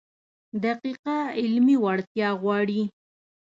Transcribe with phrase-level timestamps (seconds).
[0.63, 2.81] دقیقه علمي وړتیا غواړي.